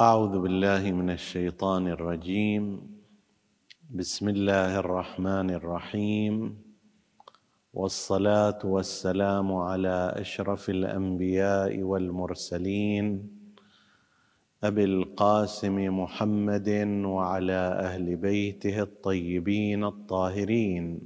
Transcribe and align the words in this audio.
أعوذ 0.00 0.38
بالله 0.40 0.92
من 0.92 1.10
الشيطان 1.10 1.88
الرجيم. 1.88 2.80
بسم 3.90 4.28
الله 4.28 4.78
الرحمن 4.78 5.50
الرحيم. 5.50 6.62
والصلاة 7.74 8.58
والسلام 8.64 9.52
على 9.52 10.14
أشرف 10.16 10.70
الأنبياء 10.70 11.82
والمرسلين. 11.82 13.30
أبي 14.64 14.84
القاسم 14.84 15.76
محمد 16.00 16.68
وعلى 17.04 17.60
أهل 17.80 18.16
بيته 18.16 18.82
الطيبين 18.82 19.84
الطاهرين. 19.84 21.00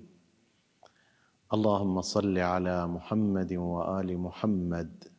اللهم 1.55 2.01
صل 2.01 2.39
على 2.39 2.87
محمد 2.87 3.53
وآل 3.55 4.19
محمد. 4.19 5.14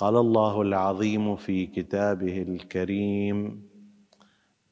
قال 0.00 0.16
الله 0.16 0.62
العظيم 0.62 1.36
في 1.36 1.66
كتابه 1.66 2.42
الكريم 2.42 3.62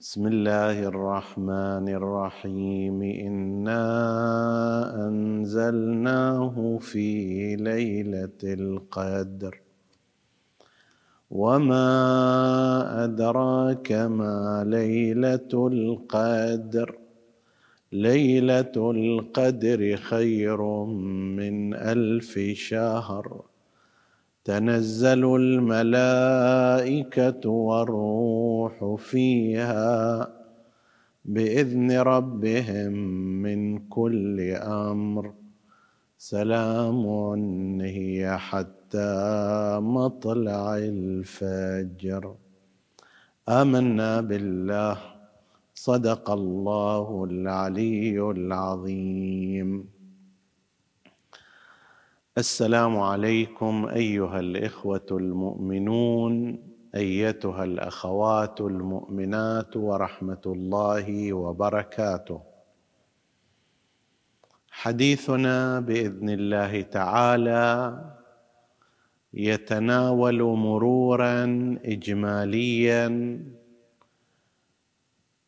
بسم 0.01 0.27
الله 0.27 0.83
الرحمن 0.83 1.89
الرحيم. 1.89 3.03
إنا 3.03 3.85
أنزلناه 5.09 6.79
في 6.81 7.57
ليلة 7.57 8.39
القدر. 8.45 9.61
وما 11.31 11.85
أدراك 13.05 13.93
ما 13.93 14.65
ليلة 14.67 15.51
القدر. 15.55 16.99
ليلة 17.93 18.73
القدر 18.77 19.97
خير 19.97 20.63
من 21.39 21.75
ألف 21.75 22.39
شهر. 22.53 23.43
تنزل 24.49 25.25
الملائكة 25.37 26.31
والروح 27.49 28.95
فيها 28.99 30.29
بإذن 31.25 31.93
ربهم 31.93 32.93
من 33.43 33.79
كل 33.79 34.41
أمر. 34.51 35.33
سلام 36.19 37.07
هي 37.81 38.39
حتى 38.39 39.13
مطلع 39.81 40.77
الفجر. 40.79 42.35
آمنا 43.49 44.21
بالله. 44.21 44.99
صدق 45.75 46.31
الله 46.31 47.27
العلي 47.31 48.21
العظيم. 48.21 49.98
السلام 52.39 53.01
عليكم 53.01 53.89
أيها 53.89 54.41
الإخوة 54.41 55.07
المؤمنون 55.11 56.59
أيتها 56.95 57.65
الأخوات 57.65 58.61
المؤمنات 58.61 59.77
ورحمة 59.77 60.43
الله 60.47 61.33
وبركاته. 61.33 62.41
حديثنا 64.71 65.81
بإذن 65.81 66.31
الله 66.31 66.81
تعالى 66.81 67.67
يتناول 69.35 70.43
مرورا 70.43 71.45
إجماليا 71.85 73.09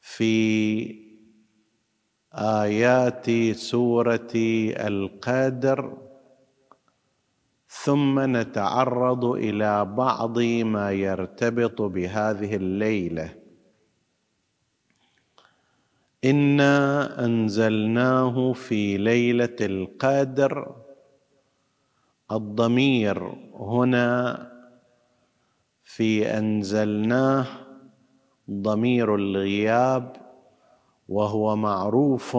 في 0.00 0.34
آيات 2.34 3.30
سورة 3.56 4.33
القدر 4.91 6.09
ثم 7.71 8.37
نتعرض 8.37 9.25
إلى 9.25 9.85
بعض 9.85 10.39
ما 10.39 10.93
يرتبط 10.93 11.83
بهذه 11.83 12.57
الليلة. 12.57 13.35
إنا 16.25 17.25
أنزلناه 17.25 18.53
في 18.53 18.97
ليلة 18.97 19.57
القدر. 19.61 20.75
الضمير 22.33 23.33
هنا 23.55 24.51
في 25.85 26.27
أنزلناه 26.39 27.47
ضمير 28.51 29.14
الغياب 29.14 30.17
وهو 31.09 31.57
معروف 31.57 32.36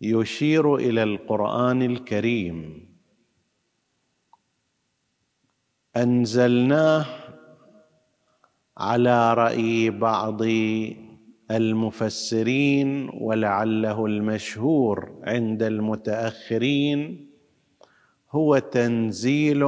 يشير 0.00 0.76
إلى 0.76 1.02
القرآن 1.02 1.82
الكريم. 1.82 2.83
أنزلناه 5.96 7.06
على 8.78 9.34
رأي 9.34 9.90
بعض 9.90 10.42
المفسرين 11.50 13.10
ولعله 13.20 14.06
المشهور 14.06 15.12
عند 15.22 15.62
المتأخرين 15.62 17.28
هو 18.30 18.58
تنزيل 18.58 19.62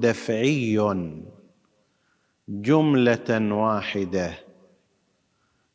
دفعي 0.00 0.78
جملة 2.48 3.54
واحدة 3.54 4.32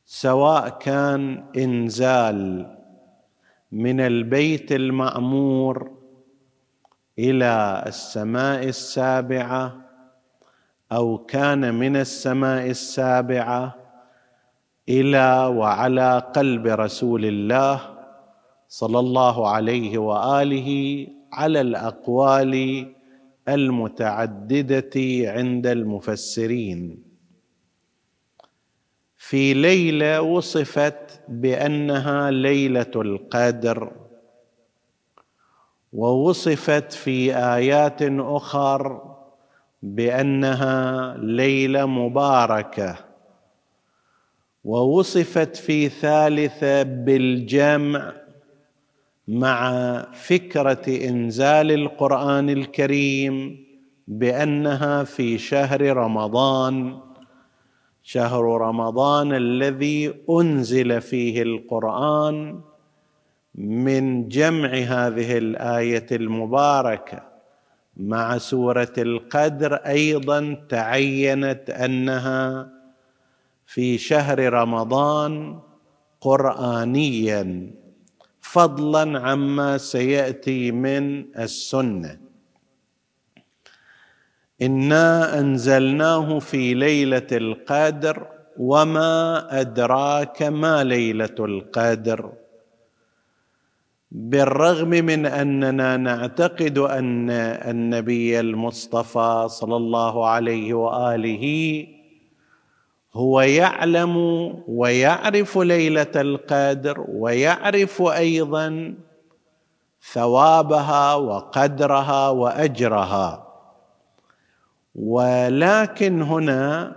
سواء 0.06 0.70
كان 0.70 1.44
إنزال 1.58 2.74
من 3.72 4.00
البيت 4.00 4.72
المعمور 4.72 5.92
إلى 7.20 7.84
السماء 7.88 8.64
السابعة 8.68 9.87
أو 10.92 11.18
كان 11.18 11.76
من 11.76 11.96
السماء 11.96 12.70
السابعة 12.70 13.76
إلى 14.90 15.46
وعلى 15.46 16.20
قلب 16.36 16.68
رسول 16.68 17.26
الله 17.26 17.98
صلى 18.68 19.00
الله 19.00 19.50
عليه 19.50 19.98
وآله 19.98 21.08
على 21.34 21.62
الأقوال 21.62 22.86
المتعددة 23.48 24.92
عند 25.32 25.68
المفسرين. 25.68 27.04
في 29.18 29.54
ليلة 29.54 30.22
وصفت 30.22 31.22
بأنها 31.28 32.32
ليلة 32.32 32.92
القدر 32.96 33.92
ووصفت 35.94 36.94
في 36.94 37.36
آيات 37.36 38.02
أخر 38.20 39.17
بأنها 39.82 41.18
ليلة 41.18 41.86
مباركة 41.86 42.96
ووصفت 44.64 45.56
في 45.56 45.90
ثالثة 45.90 46.84
بالجمع 46.84 48.14
مع 49.28 49.72
فكرة 50.14 51.08
إنزال 51.10 51.72
القرآن 51.72 52.50
الكريم 52.50 53.66
بأنها 54.08 55.04
في 55.04 55.38
شهر 55.38 55.98
رمضان. 55.98 57.00
شهر 58.04 58.44
رمضان 58.62 59.34
الذي 59.34 60.14
أنزل 60.30 61.02
فيه 61.02 61.42
القرآن 61.42 62.62
من 63.56 64.28
جمع 64.28 64.70
هذه 64.70 65.38
الآية 65.38 66.06
المباركة. 66.12 67.37
مع 68.00 68.38
سورة 68.38 68.94
القدر 68.98 69.74
أيضا 69.74 70.66
تعينت 70.70 71.70
أنها 71.70 72.70
في 73.66 73.98
شهر 73.98 74.54
رمضان 74.54 75.60
قرانيا 76.22 77.72
فضلا 78.42 79.20
عما 79.20 79.78
سيأتي 79.78 80.72
من 80.72 81.26
السنة. 81.38 82.20
إنا 84.62 85.40
أنزلناه 85.40 86.40
في 86.40 86.74
ليلة 86.74 87.28
القدر 87.32 88.28
وما 88.58 89.48
أدراك 89.62 90.44
ما 90.44 90.84
ليلة 90.84 91.36
القدر. 91.40 92.34
بالرغم 94.12 94.90
من 94.90 95.26
أننا 95.26 95.98
نعتقد 95.98 96.78
أن 96.78 97.30
النبي 97.70 98.40
المصطفى 98.40 99.46
صلى 99.50 99.76
الله 99.76 100.28
عليه 100.28 100.74
وآله 100.74 101.88
هو 103.14 103.42
يعلم 103.42 104.18
ويعرف 104.68 105.58
ليلة 105.58 106.12
القدر 106.16 107.06
ويعرف 107.10 108.02
أيضا 108.02 108.96
ثوابها 110.12 111.16
وقدرها 111.16 112.30
وأجرها. 112.30 113.48
ولكن 114.96 116.22
هنا 116.22 116.96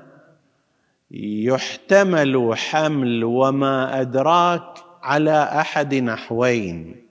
يحتمل 1.10 2.52
حمل 2.56 3.24
وما 3.24 4.00
أدراك 4.00 4.89
على 5.02 5.42
أحد 5.42 5.94
نحوين. 5.94 7.06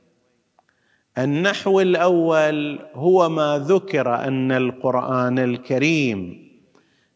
النحو 1.18 1.80
الأول 1.80 2.80
هو 2.94 3.30
ما 3.30 3.66
ذكر 3.68 4.16
أن 4.16 4.52
القرآن 4.52 5.40
الكريم 5.40 6.50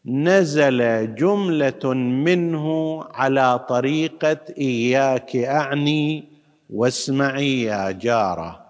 نزل 0.06 1.14
جملة 1.14 1.94
منه 1.94 3.00
على 3.14 3.58
طريقة 3.58 4.40
إياك 4.58 5.36
أعني 5.36 6.24
واسمعي 6.70 7.62
يا 7.62 7.90
جارة. 7.90 8.64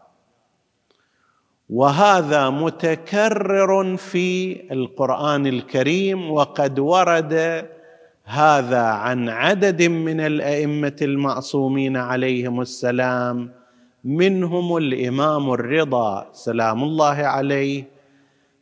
وهذا 1.71 2.51
متكرر 2.51 3.97
في 3.97 4.61
القرآن 4.73 5.47
الكريم 5.47 6.31
وقد 6.31 6.79
ورد 6.79 7.65
هذا 8.25 8.83
عن 8.83 9.29
عدد 9.29 9.83
من 9.83 10.21
الأئمة 10.21 10.97
المعصومين 11.03 11.97
عليهم 11.97 12.61
السلام 12.61 13.51
منهم 14.05 14.77
الإمام 14.77 15.51
الرضا 15.51 16.29
سلام 16.33 16.83
الله 16.83 17.15
عليه 17.15 17.85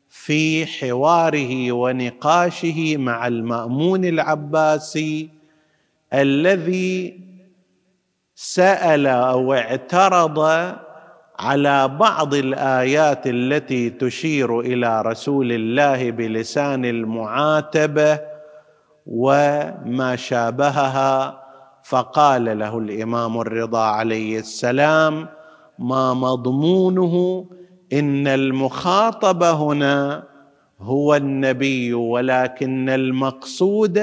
في 0.09 0.67
حواره 0.67 1.73
ونقاشه 1.73 2.97
مع 2.97 3.26
المأمون 3.26 4.05
العباسي 4.05 5.31
الذي 6.12 7.20
سأل 8.35 9.06
أو 9.06 9.55
اعترض 9.55 10.38
على 11.38 11.88
بعض 11.88 12.35
الآيات 12.35 13.26
التي 13.26 13.91
تشير 13.91 14.61
إلى 14.61 15.03
رسول 15.03 15.53
الله 15.53 16.11
بلسان 16.11 16.85
المعاتبة 16.85 18.31
وما 19.06 20.16
شابهها 20.16 21.43
فقال 21.84 22.58
له 22.58 22.78
الإمام 22.78 23.40
الرضا 23.40 23.84
عليه 23.84 24.38
السلام 24.38 25.28
ما 25.78 26.14
مضمونه 26.14 27.46
إن 27.93 28.26
المخاطب 28.26 29.43
هنا 29.43 30.25
هو 30.81 31.14
النبي 31.14 31.94
ولكن 31.94 32.88
المقصود 32.88 34.02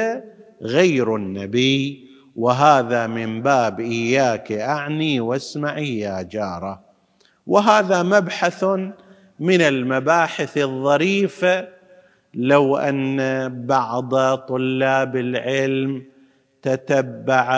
غير 0.62 1.16
النبي 1.16 2.10
وهذا 2.36 3.07
من 3.07 3.42
باب 3.42 3.80
إياك 3.80 4.52
أعني 4.52 5.19
واسمعي 5.19 6.00
يا 6.00 6.22
جارة 6.22 6.81
وهذا 7.48 8.04
مبحث 8.04 8.63
من 9.40 9.62
المباحث 9.62 10.57
الظريفة 10.57 11.79
لو 12.34 12.78
أن 12.78 13.18
بعض 13.66 14.36
طلاب 14.36 15.16
العلم 15.16 16.04
تتبع 16.62 17.50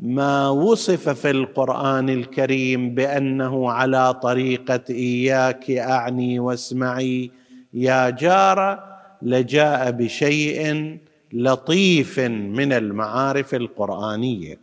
ما 0.00 0.48
وصف 0.48 1.08
في 1.08 1.30
القرآن 1.30 2.08
الكريم 2.08 2.94
بأنه 2.94 3.70
على 3.70 4.14
طريقة 4.14 4.80
إياك 4.90 5.70
أعني 5.70 6.38
واسمعي 6.38 7.30
يا 7.74 8.10
جار 8.10 8.84
لجاء 9.22 9.90
بشيء 9.90 10.98
لطيف 11.32 12.20
من 12.28 12.72
المعارف 12.72 13.54
القرآنية. 13.54 14.58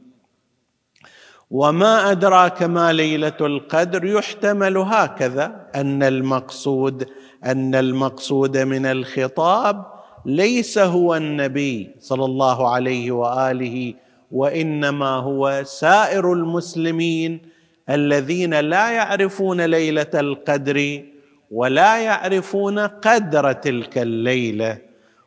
وما 1.52 2.12
أدراك 2.12 2.64
ما 2.64 2.94
ليلة 2.94 3.38
القدر 3.42 4.06
يحتمل 4.06 4.78
هكذا 4.78 5.68
أن 5.76 6.04
المقصود 6.04 7.08
أن 7.46 7.76
المقصود 7.76 8.58
من 8.58 8.86
الخطاب 8.86 9.86
ليس 10.26 10.78
هو 10.78 11.16
النبي 11.16 11.90
صلى 12.00 12.26
الله 12.26 12.70
عليه 12.70 13.12
وآله 13.12 13.94
وإنما 14.32 15.10
هو 15.10 15.62
سائر 15.66 16.34
المسلمين 16.34 17.42
الذين 17.90 18.54
لا 18.54 18.90
يعرفون 18.92 19.62
ليلة 19.62 20.12
القدر 20.14 21.04
ولا 21.52 21.98
يعرفون 22.02 22.80
قدر 22.80 23.52
تلك 23.52 23.98
الليلة 23.98 24.78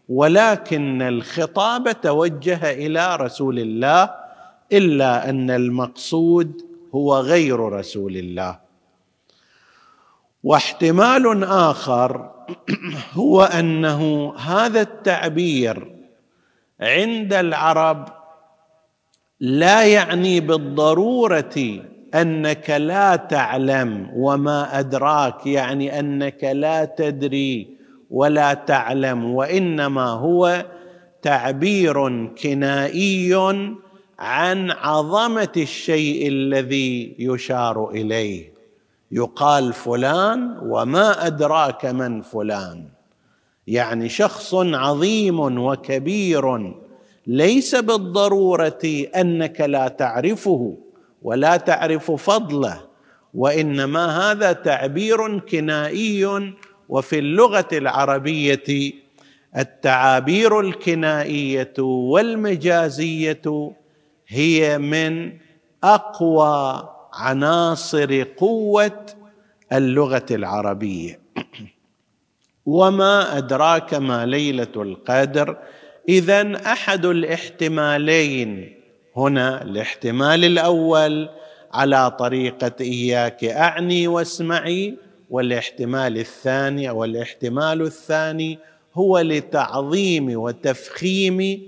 ولكن 0.08 1.02
الخطاب 1.02 2.00
توجه 2.00 2.70
إلى 2.70 3.16
رسول 3.16 3.58
الله 3.58 4.10
إلا 4.72 5.30
أن 5.30 5.50
المقصود 5.50 6.62
هو 6.94 7.18
غير 7.18 7.60
رسول 7.60 8.16
الله. 8.16 8.58
واحتمال 10.42 11.44
آخر 11.44 12.30
هو 13.12 13.42
أنه 13.42 14.32
هذا 14.36 14.80
التعبير 14.80 15.92
عند 16.80 17.32
العرب 17.32 18.08
لا 19.40 19.84
يعني 19.84 20.40
بالضرورة 20.40 21.82
أنك 22.14 22.70
لا 22.70 23.16
تعلم 23.16 24.10
وما 24.14 24.78
أدراك 24.78 25.46
يعني 25.46 25.98
أنك 26.00 26.44
لا 26.44 26.84
تدري 26.84 27.78
ولا 28.10 28.54
تعلم 28.54 29.34
وإنما 29.34 30.04
هو 30.04 30.64
تعبير 31.22 32.26
كنائي 32.26 33.34
عن 34.18 34.70
عظمة 34.70 35.52
الشيء 35.56 36.28
الذي 36.28 37.16
يشار 37.18 37.90
إليه. 37.90 38.57
يقال 39.12 39.72
فلان 39.72 40.58
وما 40.62 41.26
أدراك 41.26 41.86
من 41.86 42.22
فلان. 42.22 42.88
يعني 43.66 44.08
شخص 44.08 44.54
عظيم 44.54 45.58
وكبير 45.58 46.74
ليس 47.26 47.74
بالضرورة 47.74 49.06
أنك 49.16 49.60
لا 49.60 49.88
تعرفه 49.88 50.76
ولا 51.22 51.56
تعرف 51.56 52.10
فضله 52.10 52.80
وإنما 53.34 54.30
هذا 54.30 54.52
تعبير 54.52 55.38
كنائي 55.38 56.52
وفي 56.88 57.18
اللغة 57.18 57.68
العربية 57.72 58.92
التعابير 59.56 60.60
الكنائية 60.60 61.74
والمجازية 61.78 63.72
هي 64.28 64.78
من 64.78 65.32
أقوى 65.84 66.88
عناصر 67.18 68.22
قوة 68.22 69.06
اللغة 69.72 70.26
العربية. 70.30 71.20
وما 72.66 73.38
أدراك 73.38 73.94
ما 73.94 74.26
ليلة 74.26 74.72
القدر؟ 74.76 75.56
اذا 76.08 76.56
أحد 76.72 77.06
الاحتمالين 77.06 78.74
هنا 79.16 79.62
الاحتمال 79.62 80.44
الأول 80.44 81.28
على 81.72 82.10
طريقة 82.10 82.72
إياك 82.80 83.44
أعني 83.44 84.08
واسمعي 84.08 84.98
والاحتمال 85.30 86.18
الثاني 86.18 86.88
أو 86.88 87.04
الاحتمال 87.04 87.82
الثاني 87.82 88.58
هو 88.94 89.18
لتعظيم 89.18 90.40
وتفخيم 90.40 91.62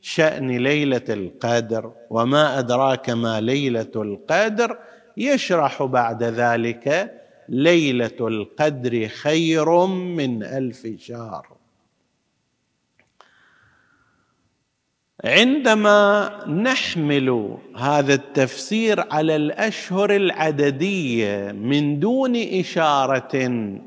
شأن 0.00 0.50
ليلة 0.50 1.04
القدر 1.08 1.92
وما 2.10 2.58
أدراك 2.58 3.10
ما 3.10 3.40
ليلة 3.40 3.92
القدر 3.96 4.78
يشرح 5.16 5.82
بعد 5.82 6.22
ذلك 6.22 7.14
ليلة 7.48 8.16
القدر 8.20 9.08
خير 9.08 9.86
من 9.86 10.42
ألف 10.42 10.86
شهر. 10.98 11.46
عندما 15.24 16.30
نحمل 16.46 17.58
هذا 17.76 18.14
التفسير 18.14 19.00
على 19.00 19.36
الأشهر 19.36 20.16
العددية 20.16 21.52
من 21.52 22.00
دون 22.00 22.36
إشارة 22.36 23.36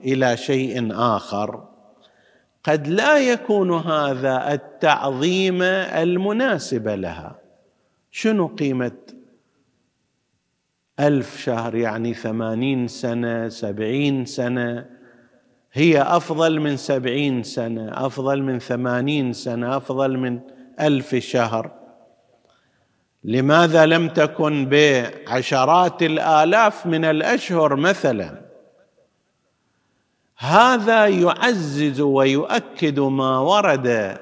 إلى 0.06 0.38
شيء 0.38 0.88
آخر 0.92 1.73
قد 2.64 2.88
لا 2.88 3.18
يكون 3.18 3.72
هذا 3.74 4.54
التعظيم 4.54 5.62
المناسب 5.62 6.88
لها. 6.88 7.40
شنو 8.12 8.48
قيمة 8.48 8.92
ألف 11.00 11.38
شهر 11.38 11.76
يعني 11.76 12.14
ثمانين 12.14 12.88
سنة 12.88 13.50
سبعين 13.50 14.26
سنة؟ 14.26 14.86
هي 15.74 16.02
أفضل 16.02 16.60
من 16.60 16.78
سبعين 16.78 17.44
سنة 17.44 18.06
أفضل 18.06 18.42
من 18.42 18.60
ثمانين 18.60 19.34
سنة 19.34 19.78
أفضل 19.78 20.18
من 20.18 20.40
ألف 20.80 21.16
شهر. 21.16 21.72
لماذا 23.24 23.86
لم 23.86 24.10
تكن 24.10 24.70
بعشرات 24.70 26.04
الآلاف 26.04 26.86
من 26.86 27.06
الأشهر 27.06 27.76
مثلا؟ 27.76 28.53
هذا 30.38 31.08
يعزز 31.08 32.02
ويؤكد 32.02 33.00
ما 33.00 33.40
ورد 33.40 34.18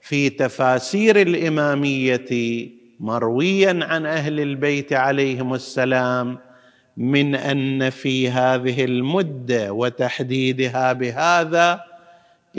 في 0.00 0.30
تفاسير 0.30 1.22
الإمامية 1.22 2.70
مرويا 3.00 3.80
عن 3.82 4.06
أهل 4.06 4.40
البيت 4.40 4.92
عليهم 4.92 5.54
السلام 5.54 6.38
من 6.96 7.34
أن 7.34 7.90
في 7.90 8.30
هذه 8.30 8.84
المدة 8.84 9.72
وتحديدها 9.72 10.92
بهذا 10.92 11.84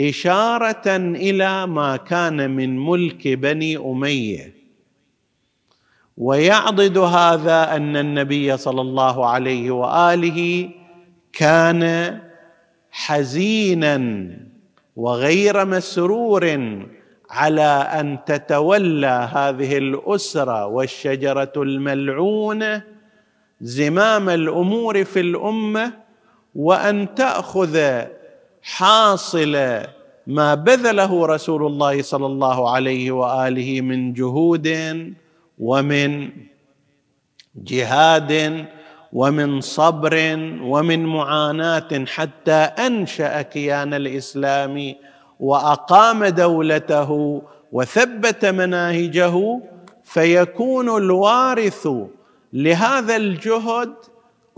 إشارة 0.00 0.96
إلى 0.96 1.66
ما 1.66 1.96
كان 1.96 2.50
من 2.50 2.78
ملك 2.78 3.28
بني 3.28 3.76
أمية. 3.76 4.54
ويعضد 6.16 6.98
هذا 6.98 7.76
أن 7.76 7.96
النبي 7.96 8.56
صلى 8.56 8.80
الله 8.80 9.26
عليه 9.26 9.70
وآله 9.70 10.70
كان 11.32 11.82
حزينا 12.92 14.28
وغير 14.96 15.64
مسرور 15.64 16.44
على 17.30 17.88
أن 18.00 18.18
تتولى 18.26 19.28
هذه 19.32 19.78
الأسرة 19.78 20.66
والشجرة 20.66 21.52
الملعونة 21.56 22.82
زمام 23.60 24.28
الأمور 24.28 25.04
في 25.04 25.20
الأمة 25.20 25.92
وأن 26.54 27.14
تأخذ 27.14 28.02
حاصل 28.62 29.80
ما 30.26 30.54
بذله 30.54 31.26
رسول 31.26 31.66
الله 31.66 32.02
صلى 32.02 32.26
الله 32.26 32.70
عليه 32.70 33.10
وآله 33.10 33.80
من 33.80 34.12
جهود 34.12 34.68
ومن 35.58 36.30
جهاد 37.56 38.64
ومن 39.12 39.60
صبر 39.60 40.14
ومن 40.62 41.06
معاناة 41.06 42.04
حتى 42.06 42.52
أنشأ 42.52 43.42
كيان 43.42 43.94
الإسلام 43.94 44.94
وأقام 45.40 46.24
دولته 46.24 47.42
وثبت 47.72 48.44
مناهجه 48.44 49.60
فيكون 50.04 50.96
الوارث 50.96 51.88
لهذا 52.52 53.16
الجهد 53.16 53.94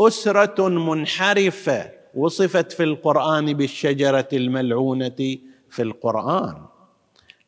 أسرة 0.01 0.69
منحرفة 0.69 1.91
وصفت 2.15 2.73
في 2.73 2.83
القرآن 2.83 3.53
بالشجرة 3.53 4.29
الملعونة 4.33 5.37
في 5.71 5.83
القرآن. 5.83 6.55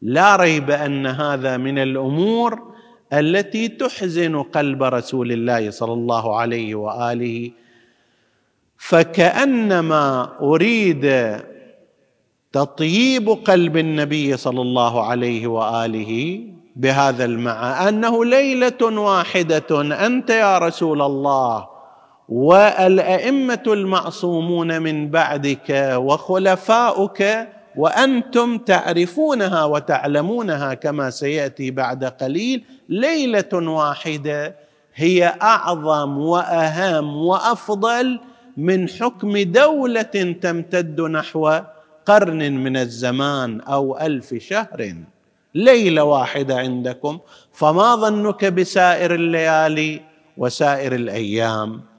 لا 0.02 0.36
ريب 0.36 0.70
أن 0.70 1.06
هذا 1.06 1.56
من 1.56 1.78
الأمور 1.78 2.75
التي 3.20 3.68
تحزن 3.68 4.42
قلب 4.42 4.82
رسول 4.82 5.32
الله 5.32 5.70
صلى 5.70 5.92
الله 5.92 6.38
عليه 6.38 6.74
وآله 6.74 7.50
فكأنما 8.78 10.32
أريد 10.40 11.36
تطيب 12.52 13.28
قلب 13.28 13.76
النبي 13.76 14.36
صلى 14.36 14.60
الله 14.62 15.04
عليه 15.06 15.46
وآله 15.46 16.40
بهذا 16.76 17.24
المعنى 17.24 17.88
أنه 17.88 18.24
ليلة 18.24 18.82
واحدة 18.82 19.80
أنت 20.06 20.30
يا 20.30 20.58
رسول 20.58 21.02
الله 21.02 21.68
والأئمة 22.28 23.62
المعصومون 23.66 24.82
من 24.82 25.10
بعدك 25.10 25.94
وخلفاؤك 25.96 27.48
وأنتم 27.76 28.58
تعرفونها 28.58 29.64
وتعلمونها 29.64 30.74
كما 30.74 31.10
سيأتي 31.10 31.70
بعد 31.70 32.04
قليل. 32.04 32.64
ليلة 32.88 33.52
واحدة 33.52 34.54
هي 34.94 35.34
أعظم 35.42 36.18
وأهم 36.18 37.16
وأفضل 37.16 38.20
من 38.56 38.88
حكم 38.88 39.38
دولة 39.38 40.02
تمتد 40.42 41.00
نحو 41.00 41.60
قرن 42.06 42.52
من 42.52 42.76
الزمان 42.76 43.60
أو 43.60 43.98
ألف 43.98 44.34
شهر. 44.34 44.94
ليلة 45.54 46.04
واحدة 46.04 46.56
عندكم. 46.56 47.18
فما 47.52 47.96
ظنك 47.96 48.44
بسائر 48.44 49.14
الليالي 49.14 50.00
وسائر 50.36 50.94
الأيام؟ 50.94 51.95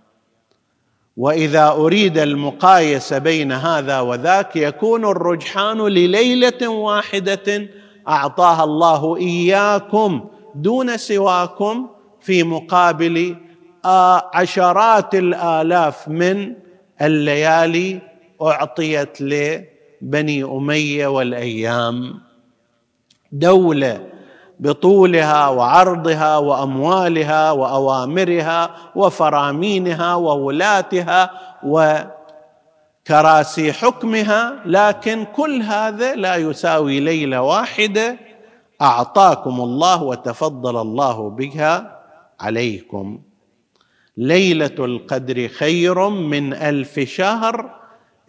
وإذا 1.17 1.67
أريد 1.67 2.17
المقايسة 2.17 3.17
بين 3.17 3.51
هذا 3.51 4.00
وذاك 4.00 4.55
يكون 4.55 5.05
الرجحان 5.05 5.81
لليلة 5.81 6.67
واحدة 6.67 7.67
أعطاها 8.07 8.63
الله 8.63 9.17
إياكم 9.17 10.25
دون 10.55 10.97
سواكم 10.97 11.88
في 12.21 12.43
مقابل 12.43 13.36
عشرات 14.33 15.15
الآلاف 15.15 16.07
من 16.07 16.53
الليالي 17.01 18.00
أعطيت 18.41 19.21
لبني 19.21 20.43
أمية 20.43 21.07
والأيام. 21.07 22.19
دولة 23.31 24.16
بطولها 24.59 25.47
وعرضها 25.47 26.37
وأموالها 26.37 27.51
وأوامرها 27.51 28.69
وفرامينها 28.95 30.15
وولاتها 30.15 31.31
وكراسي 31.63 33.73
حكمها 33.73 34.53
لكن 34.65 35.25
كل 35.35 35.61
هذا 35.61 36.15
لا 36.15 36.35
يساوي 36.35 36.99
ليلة 36.99 37.41
واحدة. 37.41 38.17
أعطاكم 38.81 39.61
الله 39.61 40.03
وتفضل 40.03 40.81
الله 40.81 41.29
بها 41.29 41.99
عليكم. 42.39 43.19
ليلة 44.17 44.75
القدر 44.79 45.47
خير 45.47 46.09
من 46.09 46.53
ألف 46.53 46.99
شهر. 46.99 47.77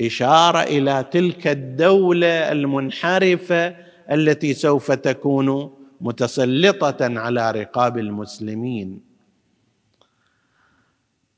إشارة 0.01 0.63
إلى 0.63 1.05
تلك 1.11 1.47
الدولة 1.47 2.53
المنحرفة 2.53 3.75
التي 4.11 4.55
سوف 4.55 4.93
تكون 4.93 5.78
متسلطة 6.01 7.19
على 7.19 7.51
رقاب 7.51 7.99
المسلمين. 7.99 9.01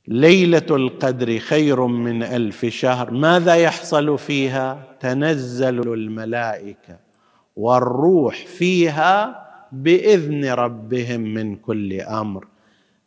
ليلة 0.09 0.67
القدر 0.71 1.39
خير 1.39 1.87
من 1.87 2.23
ألف 2.23 2.67
شهر. 2.67 3.11
ماذا 3.11 3.55
يحصل 3.55 4.19
فيها؟ 4.19 4.97
تنزل 5.01 5.93
الملائكة 5.93 6.99
والروح 7.57 8.47
فيها 8.47 9.47
بإذن 9.73 10.45
ربهم 10.45 11.21
من 11.21 11.57
كل 11.57 12.01
أمر. 12.01 12.47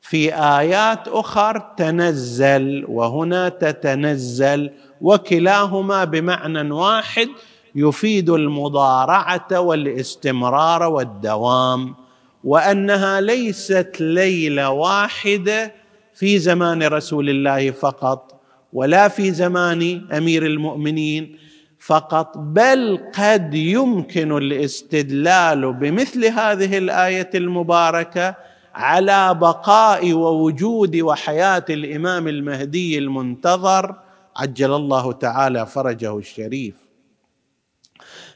في 0.02 0.36
آيات 0.36 1.08
أخر 1.08 1.60
تنزل 1.78 2.86
وهنا 2.88 3.50
تتنزل 3.50 4.72
وكلاهما 5.02 6.04
بمعنى 6.04 6.72
واحد 6.72 7.28
يفيد 7.76 8.30
المضارعة 8.30 9.60
والاستمرار 9.60 10.84
والدوام 10.84 11.96
وأنها 12.44 13.22
ليست 13.22 13.92
ليلة 14.00 14.70
واحدة 14.70 15.74
في 16.14 16.40
زمان 16.40 16.84
رسول 16.84 17.30
الله 17.30 17.72
فقط 17.72 18.42
ولا 18.74 19.08
في 19.08 19.32
زمان 19.32 20.06
أمير 20.12 20.46
المؤمنين 20.46 21.38
فقط 21.80 22.38
بل 22.38 23.00
قد 23.18 23.54
يمكن 23.54 24.38
الاستدلال 24.38 25.74
بمثل 25.74 26.26
هذه 26.26 26.78
الآية 26.78 27.30
المباركة 27.36 28.36
على 28.76 29.34
بقاء 29.34 30.14
ووجود 30.14 30.96
وحياة 30.96 31.66
الإمام 31.70 32.28
المهدي 32.28 32.98
المنتظر 32.98 33.96
عجل 34.36 34.74
الله 34.74 35.12
تعالى 35.12 35.66
فرجه 35.66 36.18
الشريف. 36.18 36.76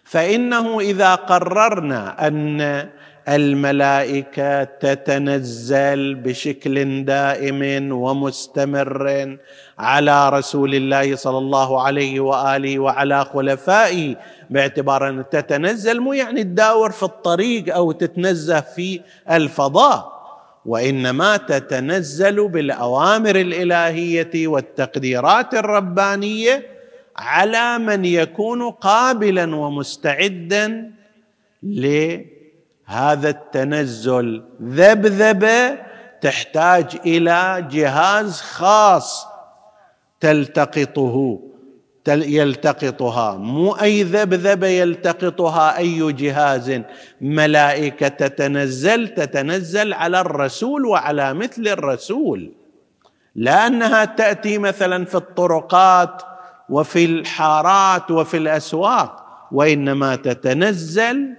فإنه 0.10 0.80
إذا 0.80 1.16
قررنا 1.16 2.28
أن 2.28 2.90
الملائكة 3.28 4.64
تتنزل 4.64 6.16
بشكل 6.16 7.06
دائم 7.06 7.92
ومستمر 7.92 9.38
على 9.80 10.30
رسول 10.30 10.76
الله 10.76 11.16
صلى 11.16 11.38
الله 11.38 11.82
عليه 11.82 12.20
وآله 12.20 12.80
وعلى 12.80 13.26
خلفائه 13.26 14.16
باعتبار 14.50 15.10
أن 15.10 15.24
تتنزل 15.32 16.00
مو 16.00 16.14
يعني 16.14 16.44
تداور 16.44 16.92
في 16.92 17.04
الطريق 17.04 17.76
أو 17.76 17.92
تتنزه 17.92 18.60
في 18.60 19.02
الفضاء 19.32 20.18
وإنما 20.66 21.38
تتنزل 21.38 22.48
بالأوامر 22.48 23.36
الإلهية 23.36 24.48
والتقديرات 24.48 25.54
الربانية 25.54 26.77
على 27.18 27.78
من 27.78 28.06
يكون 28.06 28.72
قابلا 28.72 29.56
ومستعدا 29.56 30.92
لهذا 31.64 33.30
التنزل. 33.30 34.44
ذبذبة 34.62 35.78
تحتاج 36.22 36.98
إلى 37.06 37.68
جهاز 37.72 38.42
خاص 38.42 39.28
تلتقطه 40.20 41.40
يلتقطها. 42.08 43.38
مو 43.38 43.72
أي 43.72 44.04
ذبذبة 44.04 44.68
يلتقطها 44.68 45.78
أي 45.78 46.14
جهاز. 46.14 46.82
ملائكة 47.22 48.08
تتنزل 48.08 49.08
تتنزل 49.08 49.94
على 49.94 50.22
الرسول 50.22 50.86
وعلى 50.86 51.34
مثل 51.34 51.68
الرسول. 51.68 52.52
لا 53.36 53.68
أنها 53.68 54.06
تأتي 54.06 54.58
مثلا 54.58 55.06
في 55.06 55.16
الطرقات 55.16 56.37
وفي 56.70 57.06
الحارات 57.06 58.12
وفي 58.12 58.38
الأسواق 58.38 59.26
وإنما 59.52 60.16
تتنزل 60.16 61.34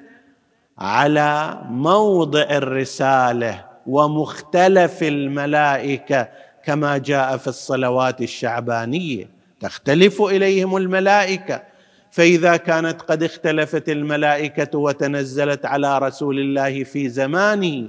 على 0.79 1.61
موضع 1.71 2.43
الرسالة 2.43 3.65
ومختلف 3.87 5.03
الملائكة 5.03 6.29
كما 6.65 6.99
جاء 6.99 7.37
في 7.37 7.49
الصلوات 7.49 8.23
الشعبانية. 8.23 9.29
تختلف 9.61 10.23
إليهم 10.23 10.77
الملائكة. 10.77 11.63
فإذا 12.11 12.57
كانت 12.57 13.03
قد 13.03 13.23
اختلفت 13.23 13.89
الملائكة 13.89 14.79
وتنزلت 14.79 15.67
على 15.67 15.99
رسول 15.99 16.39
الله 16.39 16.85
في 16.85 17.09
زمانه 17.09 17.89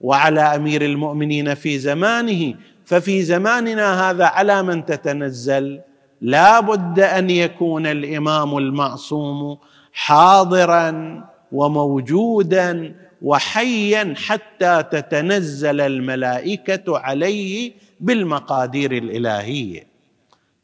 وعلى 0.00 0.40
أمير 0.40 0.82
المؤمنين 0.84 1.54
في 1.54 1.78
زمانه 1.78 2.54
ففي 2.84 3.22
زماننا 3.22 4.10
هذا 4.10 4.24
على 4.24 4.62
من 4.62 4.86
تتنزل؟ 4.86 5.80
لا 6.20 6.60
بد 6.60 7.00
أن 7.00 7.30
يكون 7.30 7.86
الإمام 7.86 8.58
المعصوم 8.58 9.58
حاضرا 9.92 11.20
وموجودا 11.52 12.94
وحيا 13.22 14.14
حتى 14.16 14.82
تتنزل 14.82 15.80
الملائكة 15.80 16.98
عليه 16.98 17.72
بالمقادير 18.00 18.92
الإلهية. 18.92 19.86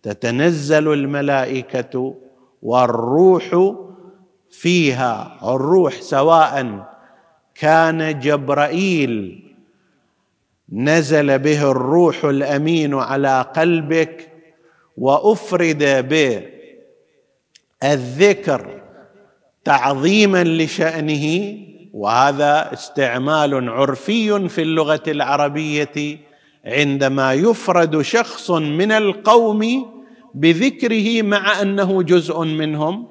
تتنزل 0.03 0.93
الملائكة 0.93 2.15
والروح 2.63 3.75
فيها 4.51 5.39
الروح 5.55 6.01
سواء 6.01 6.87
كان 7.55 8.19
جبرائيل 8.21 9.43
نزل 10.73 11.39
به 11.39 11.71
الروح 11.71 12.25
الأمين 12.25 12.95
على 12.95 13.43
قلبك 13.57 14.36
وأفرد 14.97 16.09
بالذكر 17.83 18.83
تعظيما 19.65 20.45
لشأنه 20.45 21.57
وهذا 21.93 22.73
استعمال 22.73 23.69
عرفي 23.69 24.49
في 24.49 24.63
اللغة 24.63 25.03
العربية 25.09 26.19
عندما 26.65 27.33
يفرد 27.33 28.03
شخص 28.03 28.51
من 28.51 28.93
القوم 28.93 29.93
بذكره 30.35 31.23
مع 31.23 31.63
أنه 31.63 32.03
جزء 32.03 32.41
منهم 32.41 33.09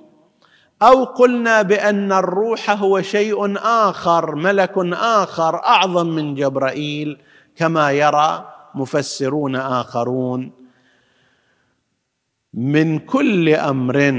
أو 0.81 1.03
قلنا 1.03 1.61
بأن 1.61 2.11
الروح 2.11 2.69
هو 2.69 3.01
شيء 3.01 3.57
آخر 3.57 4.35
ملك 4.35 4.73
آخر 4.93 5.55
أعظم 5.55 6.07
من 6.07 6.35
جبرائيل 6.35 7.17
كما 7.55 7.91
يرى 7.91 8.45
مفسرون 8.75 9.55
آخرون. 9.55 10.64
من 12.55 12.99
كل 12.99 13.49
أمر 13.49 14.11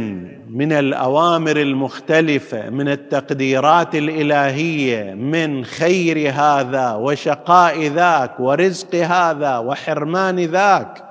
من 0.48 0.72
الأوامر 0.72 1.56
المختلفة 1.56 2.70
من 2.70 2.88
التقديرات 2.88 3.94
الإلهية 3.94 5.14
من 5.14 5.64
خير 5.64 6.32
هذا 6.32 6.94
وشقاء 6.94 7.86
ذاك 7.86 8.40
ورزق 8.40 8.94
هذا 8.94 9.58
وحرمان 9.58 10.38
ذاك 10.38 11.04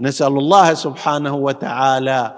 نسأل 0.00 0.26
الله 0.26 0.74
سبحانه 0.74 1.34
وتعالى 1.34 2.34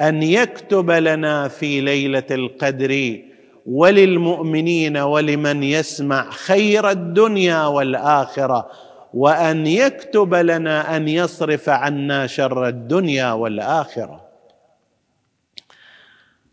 أن 0.00 0.22
يكتب 0.22 0.90
لنا 0.90 1.48
في 1.48 1.80
ليلة 1.80 2.26
القدر 2.30 3.18
وللمؤمنين 3.66 4.96
ولمن 4.96 5.62
يسمع 5.62 6.30
خير 6.30 6.90
الدنيا 6.90 7.66
والآخرة. 7.66 8.66
وأن 9.14 9.66
يكتب 9.66 10.34
لنا 10.34 10.96
أن 10.96 11.08
يصرف 11.08 11.68
عنا 11.68 12.26
شر 12.26 12.68
الدنيا 12.68 13.32
والآخرة. 13.32 14.20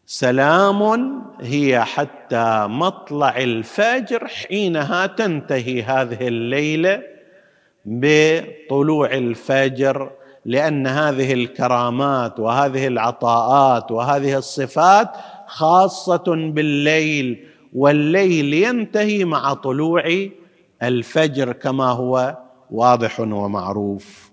سلام 0.06 1.22
هي 1.42 1.84
حتى 1.84 2.66
مطلع 2.70 3.38
الفجر 3.38 4.28
حينها 4.28 5.06
تنتهي 5.06 5.84
هذه 5.84 6.28
الليلة 6.28 7.04
بطلوع 7.86 9.12
الفجر 9.12 10.12
لأن 10.46 10.88
هذه 10.88 11.34
الكرامات 11.34 12.40
وهذه 12.40 12.88
العطاءات 12.88 13.92
وهذه 13.92 14.38
الصفات 14.38 15.10
خاصة 15.48 16.24
بالليل 16.28 17.48
والليل 17.74 18.54
ينتهي 18.54 19.26
مع 19.26 19.54
طلوع 19.54 20.28
الفجر 20.84 21.52
كما 21.52 21.86
هو 21.86 22.38
واضح 22.72 23.20
ومعروف. 23.20 24.32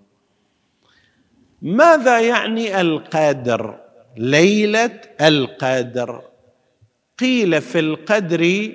ماذا 1.62 2.20
يعني 2.20 2.80
القدر؟ 2.80 3.78
ليلة 4.16 5.00
القدر. 5.20 6.22
قيل 7.18 7.60
في 7.60 7.78
القدر 7.78 8.72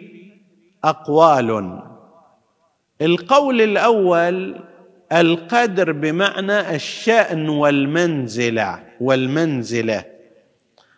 أقوال. 0.83 1.79
القول 3.01 3.61
الأول 3.61 4.59
القدر 5.11 5.91
بمعنى 5.91 6.75
الشأن 6.75 7.49
والمنزلة 7.49 8.83
والمنزلة. 9.01 10.05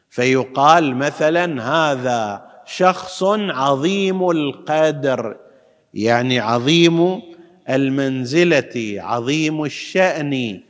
فيقال 0.09 0.95
مثلا 0.95 1.63
هذا 1.63 2.45
شخص 2.65 3.23
عظيم 3.33 4.29
القدر 4.29 5.37
يعني 5.93 6.39
عظيم 6.39 7.21
المنزلة 7.69 8.95
عظيم 8.97 9.63
الشأن. 9.63 10.61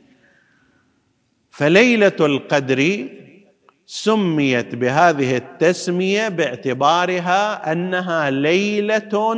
فليلة 1.50 2.16
القدر 2.20 3.08
سميت 3.86 4.74
بهذه 4.74 5.36
التسمية 5.36 6.28
باعتبارها 6.28 7.72
أنها 7.72 8.30
ليلة 8.30 9.36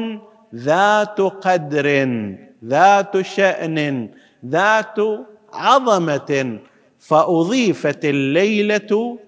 ذات 0.55 1.21
قدر 1.21 1.87
ذات 2.65 3.21
شأن 3.21 4.11
ذات 4.47 4.97
عظمة. 5.53 6.59
فأضيفت 6.99 8.05
الليلة 8.05 9.19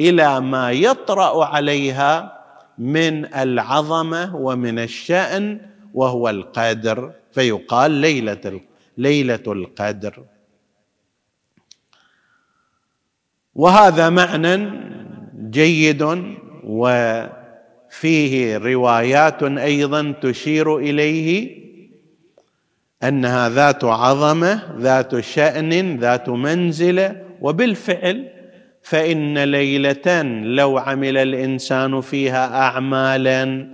إلى 0.00 0.40
ما 0.40 0.72
يطرأ 0.72 1.44
عليها 1.44 2.40
من 2.78 3.34
العظمة 3.34 4.36
ومن 4.36 4.78
الشأن 4.78 5.60
وهو 5.94 6.28
القدر 6.28 7.12
فيقال 7.32 7.90
ليلة 7.90 8.60
ليلة 8.98 9.42
القدر. 9.46 10.24
وهذا 13.54 14.10
معنى 14.10 14.70
جيد 15.50 16.02
وفيه 16.64 18.56
روايات 18.58 19.42
أيضا 19.42 20.14
تشير 20.22 20.76
إليه 20.76 21.60
أنها 23.02 23.48
ذات 23.48 23.84
عظمة 23.84 24.76
ذات 24.78 25.20
شأن 25.20 25.96
ذات 25.96 26.28
منزله 26.28 27.22
وبالفعل 27.40 28.28
فإن 28.82 29.38
ليلة 29.38 30.22
لو 30.44 30.78
عمل 30.78 31.16
الإنسان 31.16 32.00
فيها 32.00 32.60
اعمالا 32.62 33.66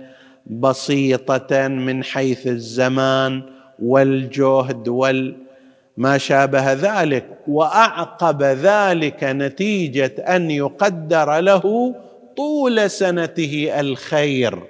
بسيطة 0.49 1.67
من 1.67 2.03
حيث 2.03 2.47
الزمان 2.47 3.43
والجهد 3.79 4.87
وما 4.87 6.17
شابه 6.17 6.73
ذلك 6.73 7.37
وأعقب 7.47 8.43
ذلك 8.43 9.23
نتيجة 9.23 10.15
أن 10.35 10.51
يقدر 10.51 11.39
له 11.39 11.95
طول 12.37 12.89
سنته 12.89 13.79
الخير 13.79 14.63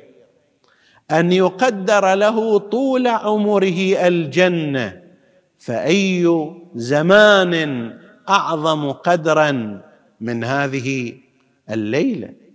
أن 1.11 1.31
يقدر 1.31 2.15
له 2.15 2.59
طول 2.59 3.07
عمره 3.07 4.07
الجنة. 4.07 5.01
فأي 5.59 6.49
زمان 6.75 7.93
أعظم 8.29 8.91
قدرا 8.91 9.81
من 10.21 10.43
هذه 10.43 11.13
الليلة؟ 11.69 12.46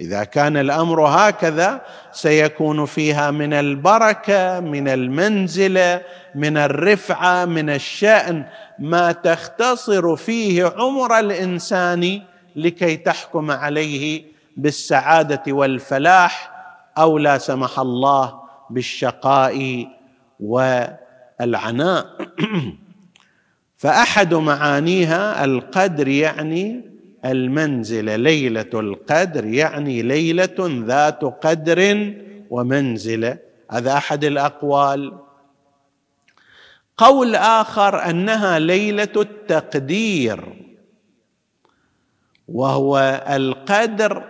إذا 0.00 0.24
كان 0.24 0.56
الأمر 0.56 1.00
هكذا 1.06 1.80
سيكون 2.12 2.86
فيها 2.86 3.30
من 3.30 3.52
البركة 3.52 4.60
من 4.60 4.88
المنزله 4.88 6.02
من 6.34 6.56
الرفعة 6.56 7.44
من 7.44 7.70
الشأن 7.70 8.44
ما 8.78 9.12
تختصر 9.12 10.16
فيه 10.16 10.64
عمر 10.76 11.18
الإنسان 11.18 12.22
لكي 12.56 12.96
تحكم 12.96 13.50
عليه 13.50 14.24
بالسعادة 14.56 15.42
والفلاح 15.48 16.52
أو 16.98 17.18
لا 17.18 17.38
سمح 17.38 17.78
الله 17.78 18.40
بالشقاء 18.70 19.86
والعناء. 20.40 22.06
فأحد 23.76 24.34
معانيها 24.34 25.44
القدر 25.44 26.08
يعني 26.08 26.89
المنزله 27.24 28.16
ليلة 28.16 28.70
القدر 28.74 29.44
يعني 29.44 30.02
ليلة 30.02 30.84
ذات 30.86 31.24
قدر 31.24 32.12
ومنزله 32.50 33.38
هذا 33.70 33.92
أحد 33.92 34.24
الأقوال. 34.24 35.18
قول 36.96 37.36
آخر 37.36 38.10
أنها 38.10 38.58
ليلة 38.58 39.12
التقدير 39.16 40.54
وهو 42.48 43.22
القدر 43.28 44.24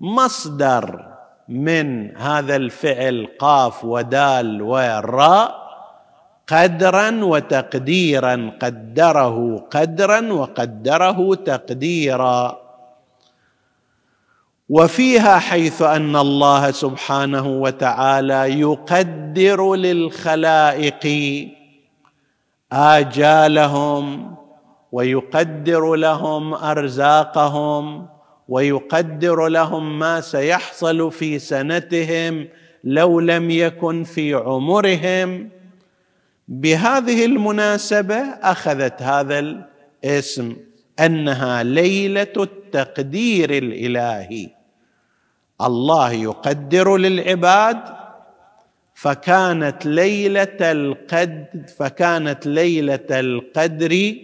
مصدر 0.00 1.10
من 1.48 2.16
هذا 2.16 2.56
الفعل 2.56 3.28
قاف 3.38 3.84
ودال 3.84 4.62
وراء 4.62 5.59
قدرا 6.50 7.24
وتقديرا 7.24 8.52
قدره 8.62 9.66
قدرا 9.70 10.32
وقدره 10.32 11.34
تقديرا. 11.34 12.58
وفيها 14.68 15.38
حيث 15.38 15.82
أن 15.82 16.16
الله 16.16 16.70
سبحانه 16.70 17.46
وتعالى 17.48 18.60
يقدر 18.60 19.74
للخلائق 19.74 21.04
آجالهم 22.72 24.36
ويقدر 24.92 25.94
لهم 25.94 26.54
أرزاقهم 26.54 28.06
ويقدر 28.48 29.48
لهم 29.48 29.98
ما 29.98 30.20
سيحصل 30.20 31.12
في 31.12 31.38
سنتهم 31.38 32.48
لو 32.84 33.20
لم 33.20 33.50
يكن 33.50 34.04
في 34.04 34.34
عمرهم. 34.34 35.59
بهذه 36.50 37.24
المناسبة 37.24 38.16
أخذت 38.42 39.02
هذا 39.02 39.38
الاسم 39.38 40.56
أنها 41.00 41.62
ليلة 41.62 42.32
التقدير 42.36 43.50
الإلهي. 43.50 44.48
الله 45.60 46.12
يقدر 46.12 46.96
للعباد 46.96 47.78
فكانت 48.94 49.86
ليلة 49.86 50.58
القد 50.60 51.70
فكانت 51.78 52.46
ليلة 52.46 53.06
القدر 53.10 54.14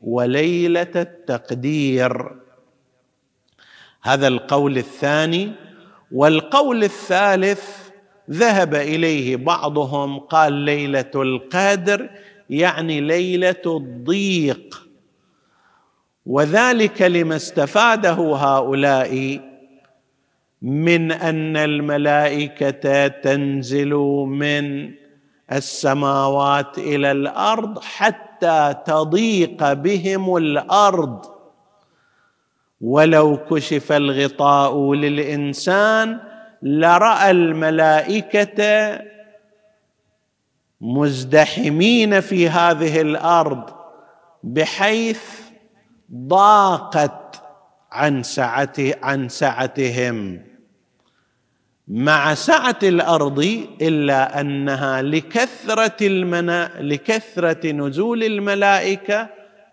وليلة 0.00 0.92
التقدير. 0.96 2.36
هذا 4.02 4.28
القول 4.28 4.78
الثاني. 4.78 5.52
والقول 6.12 6.84
الثالث 6.84 7.85
ذهب 8.30 8.74
إليه 8.74 9.36
بعضهم 9.36 10.18
قال 10.18 10.52
ليلة 10.52 11.10
القدر 11.14 12.10
يعني 12.50 13.00
ليلة 13.00 13.62
الضيق. 13.66 14.86
وذلك 16.26 17.02
لما 17.02 17.36
استفاده 17.36 18.12
هؤلاء 18.36 19.40
من 20.62 21.12
أن 21.12 21.56
الملائكة 21.56 23.06
تنزل 23.06 23.94
من 24.28 24.92
السماوات 25.52 26.78
إلى 26.78 27.12
الأرض 27.12 27.78
حتى 27.78 28.74
تضيق 28.86 29.72
بهم 29.72 30.36
الأرض. 30.36 31.24
ولو 32.80 33.36
كشف 33.36 33.92
الغطاء 33.92 34.94
للإنسان 34.94 36.20
لرأى 36.62 37.30
الملائكة 37.30 39.00
مزدحمين 40.80 42.20
في 42.20 42.48
هذه 42.48 43.00
الأرض 43.00 43.70
بحيث 44.42 45.22
ضاقت 46.14 47.42
عن 47.92 48.22
سعته 48.22 48.94
عن 49.02 49.28
سعتهم. 49.28 50.42
مع 51.88 52.34
سعة 52.34 52.78
الأرض 52.82 53.66
إلا 53.82 54.40
أنها 54.40 55.02
لكثرة 55.02 56.06
المنا 56.06 56.70
لكثرة 56.80 57.72
نزول 57.72 58.24
الملائكة 58.24 59.28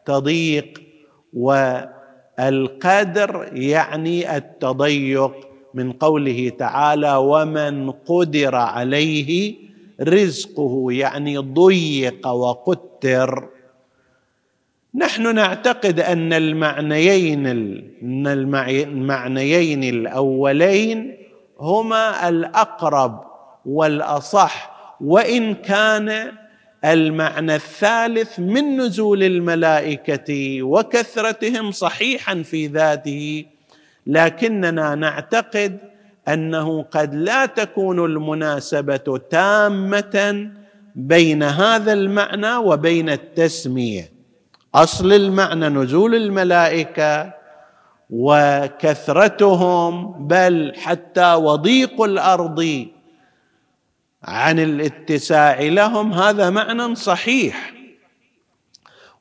تضيق 0.05 0.83
والقدر 1.33 1.89
يعني 3.53 4.37
التضيق. 4.37 5.52
من 5.73 5.91
قوله 5.91 6.51
تعالى 6.59 7.15
ومن 7.15 7.91
قدر 7.91 8.55
عليه 8.55 9.55
رزقه 10.01 10.87
يعني 10.89 11.37
ضيق 11.37 12.27
وقتر. 12.27 13.49
نحن 14.95 15.35
نعتقد 15.35 15.99
أن 15.99 16.33
المعنيين 16.33 17.47
المعنيين 18.27 19.83
الأولين 19.83 21.17
هما 21.59 22.29
الأقرب 22.29 23.23
والأصح 23.65 24.73
وإن 25.01 25.53
كان 25.55 26.31
المعنى 26.85 27.55
الثالث 27.55 28.39
من 28.39 28.77
نزول 28.77 29.23
الملائكة 29.23 30.63
وكثرتهم 30.63 31.71
صحيحا 31.71 32.41
في 32.41 32.67
ذاته 32.67 33.45
لكننا 34.07 34.95
نعتقد 34.95 35.77
أنه 36.27 36.81
قد 36.81 37.15
لا 37.15 37.45
تكون 37.45 38.05
المناسبة 38.05 39.19
تامة 39.29 40.49
بين 40.95 41.43
هذا 41.43 41.93
المعنى 41.93 42.55
وبين 42.55 43.09
التسمية. 43.09 44.13
أصل 44.75 45.13
المعنى 45.13 45.69
نزول 45.69 46.15
الملائكة 46.15 47.33
وكثرتهم 48.09 50.11
بل 50.27 50.73
حتى 50.77 51.33
وضيق 51.33 52.01
الأرض 52.01 52.87
عن 54.23 54.59
الاتساع 54.59 55.61
لهم 55.61 56.13
هذا 56.13 56.49
معنى 56.49 56.95
صحيح. 56.95 57.73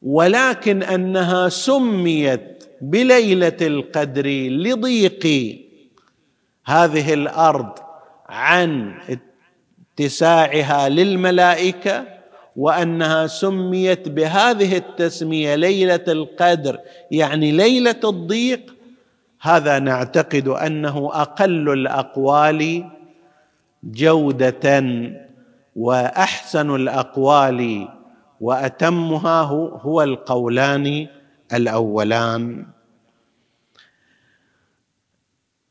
ولكن 0.03 0.83
أنها 0.83 1.49
سميت 1.49 2.52
بليلة 2.83 3.57
القدر 3.61 4.27
لضيق 4.49 5.57
هذه 6.64 7.14
الأرض 7.14 7.79
عن 8.29 8.95
اتساعها 9.99 10.88
للملائكة 10.88 12.05
وأنها 12.57 13.27
سميت 13.27 14.09
بهذه 14.09 14.77
التسمية 14.77 15.55
ليلة 15.55 16.05
القدر 16.09 16.79
يعني 17.11 17.53
ليلة 17.53 18.01
الضيق. 18.05 18.75
هذا 19.40 19.79
نعتقد 19.79 20.49
أنه 20.49 21.11
أقل 21.12 21.73
الأقوال 21.73 22.90
جودة 23.85 24.85
وأحسن 25.77 26.75
الأقوال 26.75 27.88
وأتمها 28.40 29.42
هو 29.83 30.03
القولان 30.03 31.07
الأولان. 31.53 32.67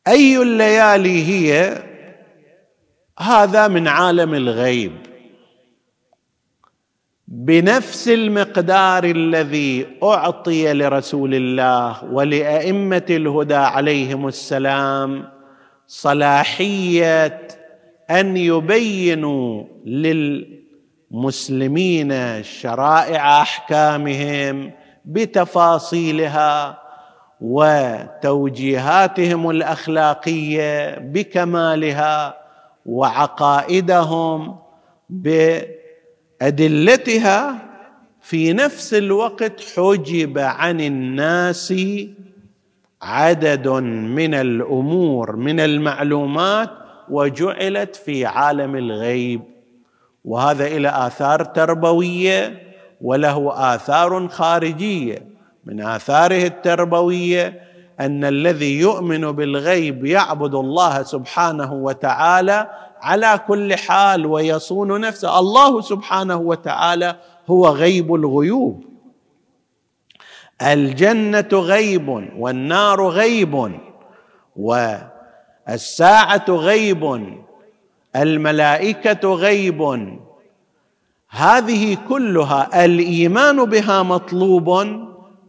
أي 0.08 0.38
الليالي 0.42 1.24
هي؟ 1.28 1.84
هذا 3.20 3.68
من 3.68 3.88
عالم 3.88 4.34
الغيب. 4.34 5.12
بنفس 7.28 8.08
المقدار 8.08 9.04
الذي 9.04 9.88
أعطي 10.04 10.74
لرسول 10.74 11.36
الله 11.36 12.04
ولأئمة 12.04 13.06
الهدى 13.10 13.56
عليهم 13.56 14.28
السلام 14.28 15.30
صلاحية 15.88 17.48
أن 18.10 18.38
يبينوا 18.38 19.64
للمسلمين 21.12 22.14
شرائع 22.44 23.42
أحكامهم 23.42 24.72
بتفاصيلها 25.06 26.82
وتوجيهاتهم 28.22 29.50
الأخلاقية 29.50 31.00
بكمالها 31.00 32.38
وعقائدهم 32.86 34.56
بأدلتها 36.40 37.56
في 38.22 38.54
نفس 38.54 38.94
الوقت 38.94 39.62
حجب 39.76 40.38
عن 40.38 40.82
الناس 40.82 41.74
عدد 43.02 43.68
من 43.68 44.34
الأمور 44.34 45.36
من 45.36 45.60
المعلومات 45.60 46.70
وجعلت 47.10 47.96
في 47.96 48.26
عالم 48.26 48.76
الغيب. 48.76 49.42
وهذا 50.26 50.68
إلى 50.68 50.90
آثار 50.90 51.44
تربوية 51.44 52.71
وله 53.02 53.52
آثار 53.76 54.28
خارجية. 54.28 55.32
من 55.66 55.82
آثاره 55.82 56.44
التربوية 56.48 57.62
أن 58.00 58.26
الذي 58.26 58.80
يؤمن 58.80 59.32
بالغيب 59.32 60.06
يعبد 60.06 60.56
الله 60.56 61.04
سبحانه 61.04 61.74
وتعالى 61.74 62.70
على 63.02 63.40
كل 63.48 63.76
حال 63.76 64.26
ويصون 64.26 65.02
نفسه. 65.02 65.40
الله 65.40 65.82
سبحانه 65.82 66.36
وتعالى 66.36 67.16
هو 67.48 67.68
غيب 67.68 68.16
الغيوب. 68.16 68.86
الجنة 70.62 71.50
غيب 71.54 72.30
والنار 72.38 73.08
غيب 73.08 73.72
والساعة 74.56 76.46
غيب 76.50 77.34
الملائكة 78.16 79.34
غيب 79.34 79.82
هذه 81.34 81.98
كلها 82.10 82.86
الإيمان 82.86 83.66
بها 83.66 84.04
مطلوب 84.04 84.70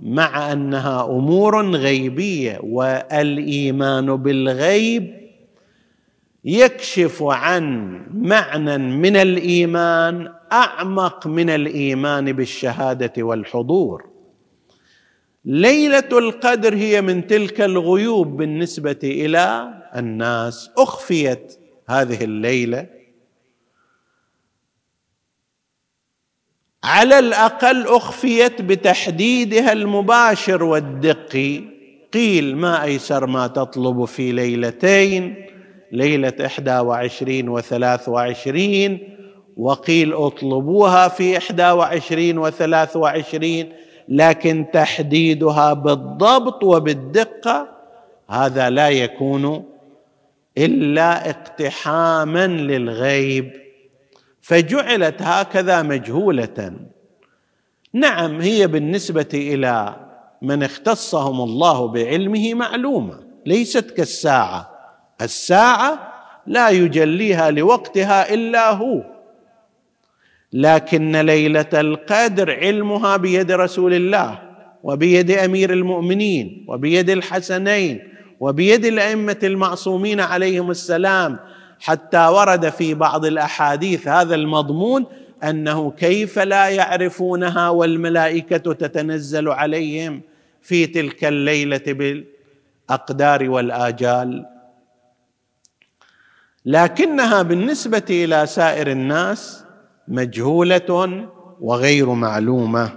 مع 0.02 0.52
أنها 0.52 1.04
أمور 1.04 1.70
غيبية 1.70 2.60
والإيمان 2.62 4.16
بالغيب 4.16 5.22
يكشف 6.44 7.22
عن 7.22 7.96
معنى 8.14 8.78
من 8.78 9.16
الإيمان 9.16 10.32
أعمق 10.52 11.26
من 11.26 11.50
الإيمان 11.50 12.32
بالشهادة 12.32 13.22
والحضور. 13.22 14.04
ليلة 15.44 16.08
القدر 16.12 16.74
هي 16.74 17.02
من 17.02 17.26
تلك 17.26 17.60
الغيوب 17.60 18.36
بالنسبة 18.36 18.98
إلى 19.02 19.68
الناس 19.96 20.70
أخفيت 20.78 21.58
هذه 21.88 22.24
الليلة 22.24 23.01
على 26.84 27.18
الأقل 27.18 27.86
أخفيت 27.86 28.62
بتحديدها 28.62 29.72
المباشر 29.72 30.64
والدقي. 30.64 31.60
قيل 32.12 32.56
ما 32.56 32.84
أيسر 32.84 33.26
ما 33.26 33.46
تطلب 33.46 34.04
في 34.04 34.32
ليلتين 34.32 35.34
ليلة 35.92 36.32
إحدى 36.46 36.78
وعشرين 36.78 37.48
وثلاث 37.48 38.08
وعشرين 38.08 38.98
وقيل 39.56 40.12
أطلبوها 40.12 41.08
في 41.08 41.38
إحدى 41.38 41.70
وعشرين 41.70 42.38
وثلاث 42.38 42.96
وعشرين 42.96 43.72
لكن 44.08 44.66
تحديدها 44.72 45.72
بالضبط 45.72 46.64
وبالدقة 46.64 47.68
هذا 48.30 48.70
لا 48.70 48.88
يكون 48.88 49.64
إلا 50.58 51.30
اقتحاما 51.30 52.46
للغيب. 52.46 53.52
فجعلت 54.42 55.22
هكذا 55.22 55.82
مجهولة. 55.82 56.72
نعم 57.92 58.40
هي 58.40 58.66
بالنسبة 58.66 59.28
إلى 59.34 59.96
من 60.42 60.62
اختصهم 60.62 61.40
الله 61.40 61.88
بعلمه 61.88 62.54
معلومة 62.54 63.20
ليست 63.46 63.90
كالساعة. 63.90 64.70
الساعة 65.20 66.12
لا 66.46 66.68
يجليها 66.68 67.50
لوقتها 67.50 68.34
إلا 68.34 68.70
هو. 68.70 69.02
لكن 70.52 71.16
ليلة 71.16 71.68
القدر 71.74 72.50
علمها 72.50 73.16
بيد 73.16 73.52
رسول 73.52 73.94
الله 73.94 74.38
وبيد 74.82 75.30
أمير 75.30 75.72
المؤمنين 75.72 76.66
وبيد 76.68 77.10
الحسنين 77.10 78.08
وبيد 78.40 78.84
الأئمة 78.84 79.38
المعصومين 79.42 80.20
عليهم 80.20 80.70
السلام 80.70 81.38
حتى 81.82 82.26
ورد 82.26 82.68
في 82.68 82.94
بعض 82.94 83.24
الأحاديث 83.24 84.08
هذا 84.08 84.34
المضمون 84.34 85.06
أنه 85.44 85.90
كيف 85.90 86.38
لا 86.38 86.68
يعرفونها 86.68 87.68
والملائكة 87.68 88.72
تتنزل 88.72 89.48
عليهم 89.48 90.20
في 90.60 90.86
تلك 90.86 91.24
الليلة 91.24 91.82
بالأقدار 92.88 93.50
والآجال. 93.50 94.46
لكنها 96.66 97.42
بالنسبة 97.42 98.06
إلى 98.10 98.46
سائر 98.46 98.90
الناس 98.90 99.64
مجهولة 100.08 101.28
وغير 101.60 102.10
معلومة. 102.10 102.90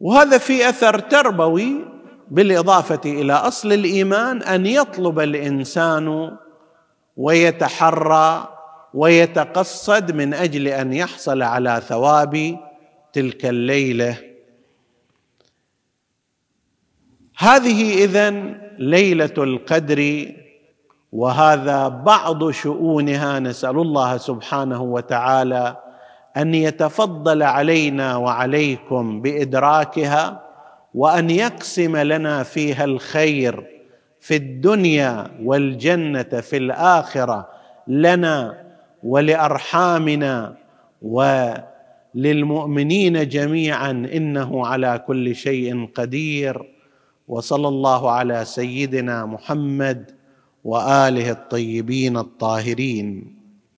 وهذا 0.00 0.38
في 0.38 0.68
أثر 0.68 0.98
تربوي 0.98 1.84
بالإضافة 2.30 3.00
إلى 3.04 3.32
أصل 3.32 3.72
الإيمان 3.72 4.42
أن 4.42 4.66
يطلب 4.66 5.20
الإنسان 5.20 6.36
ويتحرى 7.20 8.48
ويتقصد 8.94 10.12
من 10.12 10.34
أجل 10.34 10.68
أن 10.68 10.92
يحصل 10.92 11.42
على 11.42 11.82
ثواب 11.88 12.58
تلك 13.12 13.46
الليلة. 13.46 14.16
هذه 17.38 18.04
إذن 18.04 18.60
ليلة 18.78 19.34
القدر 19.38 20.32
وهذا 21.12 21.88
بعض 21.88 22.50
شؤونها. 22.50 23.38
نسأل 23.38 23.76
الله 23.78 24.16
سبحانه 24.16 24.82
وتعالى 24.82 25.76
أن 26.36 26.54
يتفضل 26.54 27.42
علينا 27.42 28.16
وعليكم 28.16 29.22
بإدراكها 29.22 30.42
وأن 30.94 31.30
يقسم 31.30 31.96
لنا 31.96 32.42
فيها 32.42 32.84
الخير. 32.84 33.79
في 34.20 34.36
الدنيا 34.36 35.30
والجنة 35.42 36.22
في 36.22 36.56
الآخرة 36.56 37.48
لنا 37.88 38.64
ولأرحامنا 39.02 40.56
وللمؤمنين 42.14 43.28
جميعا 43.28 43.90
إنه 43.90 44.66
على 44.66 45.04
كل 45.06 45.34
شيء 45.34 45.86
قدير. 45.94 46.70
وصلى 47.28 47.68
الله 47.68 48.10
على 48.10 48.44
سيدنا 48.44 49.26
محمد 49.26 50.10
وآله 50.64 51.30
الطيبين 51.30 52.16
الطاهرين. 52.16 53.39